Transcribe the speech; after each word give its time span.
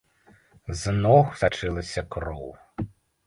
З 0.79 0.83
ног 1.03 1.37
сачылася 1.43 2.05
кроў. 2.17 2.47